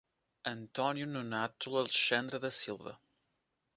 Antônio 0.47 1.05
Nonato 1.05 1.77
Alexandre 1.77 2.39
da 2.39 2.49
Silva 2.49 2.99